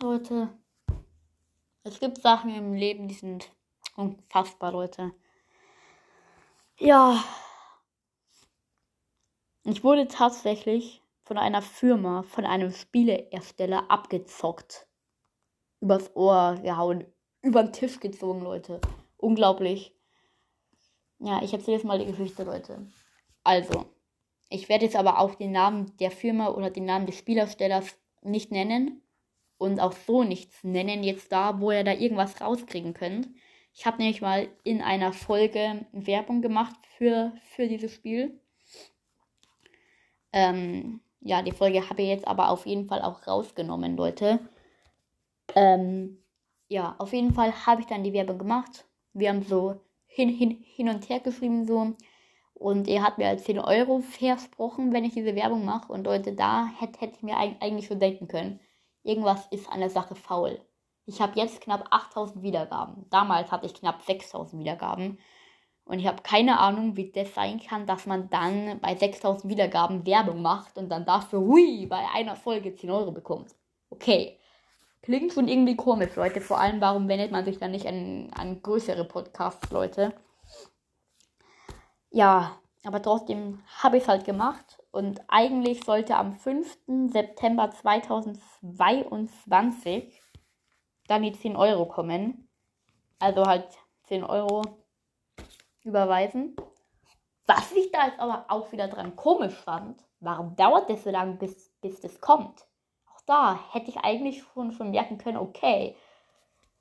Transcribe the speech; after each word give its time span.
Leute. 0.00 0.48
Es 1.82 1.98
gibt 1.98 2.22
Sachen 2.22 2.54
im 2.54 2.74
Leben, 2.74 3.08
die 3.08 3.14
sind 3.14 3.50
unfassbar, 3.96 4.70
Leute. 4.70 5.12
Ja. 6.78 7.24
Ich 9.64 9.82
wurde 9.82 10.06
tatsächlich 10.06 11.02
von 11.24 11.36
einer 11.36 11.62
Firma, 11.62 12.22
von 12.22 12.46
einem 12.46 12.70
Spieleersteller 12.70 13.90
abgezockt. 13.90 14.86
Übers 15.80 16.14
Ohr 16.14 16.60
gehauen. 16.62 17.04
Über 17.42 17.64
den 17.64 17.72
Tisch 17.72 17.98
gezogen, 17.98 18.42
Leute. 18.42 18.80
Unglaublich. 19.16 19.96
Ja, 21.18 21.42
ich 21.42 21.52
erzähle 21.52 21.76
jetzt 21.76 21.86
mal 21.86 21.98
die 21.98 22.06
Geschichte, 22.06 22.44
Leute. 22.44 22.86
Also, 23.42 23.86
ich 24.48 24.68
werde 24.68 24.84
jetzt 24.84 24.96
aber 24.96 25.18
auch 25.18 25.34
den 25.34 25.50
Namen 25.50 25.96
der 25.96 26.12
Firma 26.12 26.50
oder 26.50 26.70
den 26.70 26.84
Namen 26.84 27.06
des 27.06 27.18
Spielerstellers 27.18 27.98
nicht 28.22 28.52
nennen 28.52 29.02
und 29.58 29.80
auch 29.80 29.92
so 29.92 30.22
nichts 30.22 30.64
nennen 30.64 31.02
jetzt 31.02 31.32
da, 31.32 31.60
wo 31.60 31.70
ihr 31.70 31.84
da 31.84 31.92
irgendwas 31.92 32.40
rauskriegen 32.40 32.94
könnt. 32.94 33.28
Ich 33.74 33.86
habe 33.86 33.98
nämlich 33.98 34.22
mal 34.22 34.48
in 34.64 34.80
einer 34.80 35.12
Folge 35.12 35.86
Werbung 35.92 36.42
gemacht 36.42 36.76
für, 36.96 37.32
für 37.44 37.68
dieses 37.68 37.92
Spiel. 37.92 38.40
Ähm, 40.32 41.00
ja, 41.20 41.42
die 41.42 41.52
Folge 41.52 41.88
habe 41.88 42.02
ich 42.02 42.08
jetzt 42.08 42.26
aber 42.26 42.50
auf 42.50 42.66
jeden 42.66 42.86
Fall 42.86 43.02
auch 43.02 43.26
rausgenommen, 43.26 43.96
Leute. 43.96 44.40
Ähm, 45.54 46.18
ja, 46.68 46.94
auf 46.98 47.12
jeden 47.12 47.32
Fall 47.32 47.66
habe 47.66 47.80
ich 47.80 47.86
dann 47.86 48.04
die 48.04 48.12
Werbung 48.12 48.38
gemacht. 48.38 48.86
Wir 49.12 49.30
haben 49.30 49.42
so 49.42 49.80
hin, 50.06 50.28
hin, 50.28 50.50
hin 50.50 50.88
und 50.88 51.08
her 51.08 51.20
geschrieben, 51.20 51.66
so. 51.66 51.94
Und 52.54 52.88
er 52.88 53.02
hat 53.02 53.18
mir 53.18 53.28
halt 53.28 53.40
10 53.40 53.60
Euro 53.60 54.00
versprochen, 54.00 54.92
wenn 54.92 55.04
ich 55.04 55.14
diese 55.14 55.34
Werbung 55.36 55.64
mache. 55.64 55.92
Und 55.92 56.04
Leute, 56.04 56.32
da 56.32 56.68
hätte 56.78 57.00
hätt 57.00 57.16
ich 57.16 57.22
mir 57.22 57.36
eigentlich 57.36 57.86
schon 57.86 58.00
denken 58.00 58.26
können, 58.26 58.60
irgendwas 59.08 59.46
ist 59.50 59.68
an 59.70 59.80
der 59.80 59.90
Sache 59.90 60.14
faul. 60.14 60.60
Ich 61.06 61.20
habe 61.20 61.38
jetzt 61.40 61.62
knapp 61.62 61.86
8000 61.90 62.42
Wiedergaben. 62.42 63.06
Damals 63.10 63.50
hatte 63.50 63.66
ich 63.66 63.74
knapp 63.74 64.02
6000 64.02 64.60
Wiedergaben. 64.60 65.18
Und 65.84 66.00
ich 66.00 66.06
habe 66.06 66.22
keine 66.22 66.60
Ahnung, 66.60 66.96
wie 66.96 67.10
das 67.10 67.34
sein 67.34 67.60
kann, 67.60 67.86
dass 67.86 68.04
man 68.04 68.28
dann 68.28 68.78
bei 68.80 68.94
6000 68.94 69.50
Wiedergaben 69.50 70.04
Werbung 70.04 70.42
macht 70.42 70.76
und 70.76 70.90
dann 70.90 71.06
dafür, 71.06 71.40
hui, 71.40 71.86
bei 71.86 72.04
einer 72.14 72.36
Folge 72.36 72.74
10 72.74 72.90
Euro 72.90 73.10
bekommt. 73.10 73.54
Okay. 73.88 74.38
Klingt 75.00 75.32
schon 75.32 75.48
irgendwie 75.48 75.76
komisch, 75.76 76.14
Leute. 76.16 76.42
Vor 76.42 76.60
allem, 76.60 76.82
warum 76.82 77.08
wendet 77.08 77.32
man 77.32 77.46
sich 77.46 77.58
dann 77.58 77.70
nicht 77.70 77.86
an, 77.86 78.30
an 78.36 78.60
größere 78.62 79.06
Podcasts, 79.06 79.70
Leute? 79.70 80.12
Ja, 82.10 82.58
aber 82.84 83.00
trotzdem 83.00 83.62
habe 83.82 83.96
ich 83.96 84.02
es 84.02 84.08
halt 84.08 84.26
gemacht. 84.26 84.78
Und 84.98 85.22
eigentlich 85.28 85.84
sollte 85.84 86.16
am 86.16 86.32
5. 86.32 87.12
September 87.12 87.70
2022 87.70 90.20
dann 91.06 91.22
die 91.22 91.30
10 91.30 91.54
Euro 91.54 91.86
kommen. 91.86 92.48
Also 93.20 93.46
halt 93.46 93.68
10 94.08 94.24
Euro 94.24 94.62
überweisen. 95.84 96.56
Was 97.46 97.70
ich 97.70 97.92
da 97.92 98.06
jetzt 98.06 98.18
aber 98.18 98.46
auch 98.48 98.72
wieder 98.72 98.88
dran 98.88 99.14
komisch 99.14 99.54
fand, 99.54 100.02
warum 100.18 100.56
dauert 100.56 100.90
das 100.90 101.04
so 101.04 101.10
lange, 101.10 101.34
bis, 101.34 101.70
bis 101.80 102.00
das 102.00 102.20
kommt? 102.20 102.66
Auch 103.06 103.20
da 103.24 103.56
hätte 103.70 103.90
ich 103.90 103.98
eigentlich 103.98 104.42
schon, 104.52 104.72
schon 104.72 104.90
merken 104.90 105.18
können, 105.18 105.36
okay, 105.36 105.94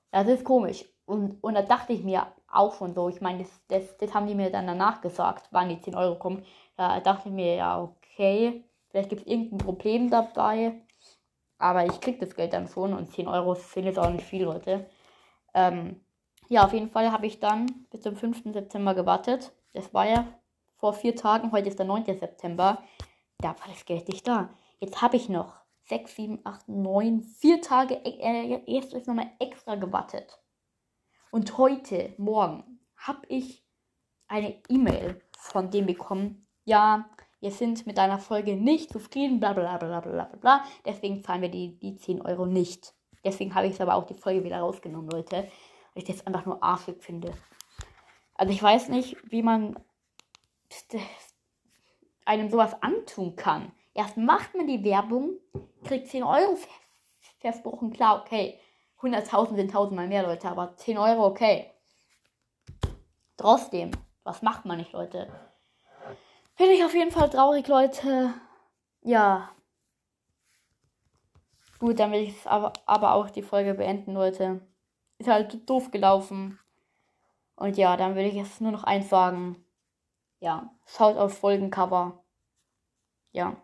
das 0.10 0.28
ist 0.28 0.44
komisch. 0.44 0.86
Und, 1.06 1.38
und 1.44 1.54
da 1.54 1.62
dachte 1.62 1.94
ich 1.94 2.04
mir 2.04 2.26
auch 2.48 2.74
schon 2.74 2.96
so, 2.96 3.10
ich 3.10 3.22
meine, 3.22 3.44
das, 3.44 3.52
das, 3.68 3.96
das 3.98 4.16
haben 4.16 4.26
die 4.26 4.34
mir 4.34 4.50
dann 4.50 4.66
danach 4.66 5.02
gesagt, 5.02 5.50
wann 5.52 5.70
die 5.70 5.80
10 5.80 5.94
Euro 5.94 6.16
kommen. 6.16 6.44
Da 6.76 7.00
dachte 7.00 7.30
ich 7.30 7.36
mir, 7.36 7.56
ja, 7.56 7.94
okay, 8.18 8.64
vielleicht 8.90 9.10
gibt 9.10 9.22
es 9.22 9.28
irgendein 9.28 9.60
Problem 9.60 10.10
dabei. 10.10 10.82
Aber 11.60 11.86
ich 11.86 12.00
krieg 12.02 12.20
das 12.20 12.36
Geld 12.36 12.54
dann 12.54 12.68
schon 12.68 12.94
und 12.94 13.12
10 13.12 13.28
Euro 13.28 13.56
sind 13.56 13.86
jetzt 13.86 13.98
auch 13.98 14.10
nicht 14.10 14.26
viel, 14.26 14.44
Leute. 14.44 14.88
Ähm, 15.54 16.02
ja, 16.50 16.66
auf 16.66 16.74
jeden 16.74 16.90
Fall 16.90 17.12
habe 17.12 17.26
ich 17.26 17.40
dann 17.40 17.86
bis 17.90 18.02
zum 18.02 18.16
5. 18.16 18.54
September 18.54 18.94
gewartet. 18.94 19.52
Das 19.74 19.92
war 19.94 20.08
ja 20.08 20.28
vor 20.78 20.94
vier 20.94 21.16
Tagen, 21.16 21.52
heute 21.52 21.70
ist 21.70 21.80
der 21.80 21.88
9. 21.88 22.06
September. 22.06 22.84
Da 23.40 23.50
war 23.50 23.68
das 23.68 23.86
Geld 23.86 24.08
nicht 24.08 24.28
da. 24.28 24.50
Jetzt 24.80 25.02
habe 25.02 25.18
ich 25.18 25.30
noch 25.30 25.54
6, 25.90 26.16
7, 26.16 26.40
8, 26.44 26.70
9, 26.70 27.24
4 27.24 27.62
Tage 27.62 27.96
äh, 28.06 28.62
erst 28.68 28.94
ist 28.94 29.08
nochmal 29.08 29.32
extra 29.40 29.76
gewartet. 29.76 30.40
Und 31.32 31.58
heute, 31.58 32.14
morgen, 32.18 32.80
habe 32.96 33.26
ich 33.30 33.64
eine 34.28 34.62
E-Mail 34.70 35.22
von 35.32 35.72
dem 35.72 35.88
bekommen. 35.88 36.48
Ja, 36.66 37.10
wir 37.48 37.54
sind 37.54 37.88
mit 37.88 37.98
deiner 37.98 38.20
Folge 38.20 38.58
nicht 38.58 38.92
zufrieden, 38.92 39.40
bla 39.40 39.54
bla 39.54 39.78
bla 39.78 40.02
bla 40.02 40.26
bla 40.26 40.36
bla. 40.36 40.66
Deswegen 40.86 41.24
zahlen 41.24 41.42
wir 41.42 41.50
die, 41.50 41.80
die 41.80 41.96
10 41.96 42.22
Euro 42.22 42.46
nicht. 42.46 42.94
Deswegen 43.24 43.56
habe 43.56 43.68
ich 43.68 43.82
aber 43.82 43.96
auch 43.96 44.06
die 44.06 44.16
Folge 44.16 44.44
wieder 44.44 44.60
rausgenommen, 44.60 45.10
Leute. 45.10 45.44
Weil 45.94 46.04
ich 46.04 46.04
das 46.04 46.28
einfach 46.28 46.46
nur 46.46 46.62
arschig 46.62 47.02
finde. 47.02 47.32
Also 48.36 48.52
ich 48.52 48.62
weiß 48.62 48.90
nicht, 48.90 49.16
wie 49.32 49.44
man 49.44 49.80
einem 52.26 52.50
sowas 52.50 52.76
antun 52.82 53.38
kann. 53.38 53.72
Erst 53.94 54.18
macht 54.18 54.54
man 54.54 54.68
die 54.68 54.84
Werbung, 54.84 55.38
kriegt 55.86 56.10
10 56.10 56.24
Euro 56.24 56.58
versprochen, 57.40 57.94
klar, 57.94 58.22
okay. 58.26 58.60
100.000 59.00 59.56
sind 59.56 59.72
tausendmal 59.72 60.10
mehr, 60.10 60.24
Leute, 60.24 60.50
aber 60.50 60.76
10 60.76 60.98
Euro, 60.98 61.26
okay. 61.28 61.72
Trotzdem, 63.38 63.92
was 64.26 64.42
macht 64.42 64.66
man 64.66 64.80
nicht, 64.80 64.92
Leute? 64.92 65.30
Finde 66.58 66.74
ich 66.74 66.84
auf 66.84 66.96
jeden 66.96 67.12
Fall 67.12 67.30
traurig, 67.30 67.68
Leute. 67.68 68.34
Ja. 69.04 69.52
Gut, 71.78 72.00
dann 72.00 72.12
will 72.12 72.22
ich 72.22 72.48
aber, 72.48 72.74
aber 72.88 73.14
auch 73.14 73.30
die 73.30 73.44
Folge 73.44 73.76
beenden, 73.76 74.16
Leute. 74.16 74.62
Ist 75.20 75.30
halt 75.30 75.70
doof 75.70 75.92
gelaufen. 75.92 76.58
Und 77.56 77.78
ja, 77.78 77.96
dann 77.96 78.16
will 78.16 78.26
ich 78.26 78.34
jetzt 78.34 78.60
nur 78.60 78.72
noch 78.72 78.84
eins 78.86 79.08
sagen. 79.08 79.64
Ja, 80.40 80.72
schaut 80.88 81.18
auf 81.18 81.38
Folgencover. 81.38 82.24
Ja. 83.34 83.56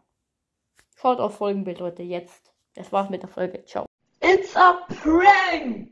Schaut 0.95 1.19
auf 1.19 1.37
Folgenbild, 1.37 1.79
Leute, 1.79 2.03
jetzt. 2.03 2.53
Das 2.75 2.91
war's 2.91 3.09
mit 3.09 3.23
der 3.23 3.29
Folge. 3.29 3.65
Ciao. 3.65 3.87
It's 4.21 4.55
a 4.55 4.85
prank! 4.87 5.89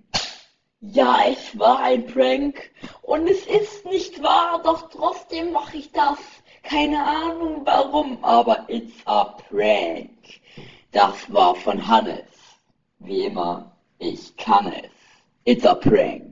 Ja, 0.82 1.24
es 1.28 1.58
war 1.58 1.80
ein 1.80 2.06
Prank. 2.06 2.72
Und 3.02 3.28
es 3.28 3.48
ist 3.48 3.86
nicht 3.86 4.22
wahr, 4.22 4.62
doch 4.62 4.90
trotzdem 4.90 5.52
mache 5.52 5.78
ich 5.78 5.92
das. 5.92 6.20
Keine 6.72 7.06
Ahnung 7.06 7.66
warum, 7.66 8.24
aber 8.24 8.64
it's 8.70 9.06
a 9.06 9.26
prank. 9.26 10.40
Das 10.94 11.16
war 11.28 11.54
von 11.54 11.86
Hannes. 11.86 12.24
Wie 13.00 13.26
immer, 13.26 13.76
ich 14.00 14.38
kann 14.38 14.72
es. 14.72 14.90
It's 15.44 15.66
a 15.66 15.76
prank. 15.76 16.31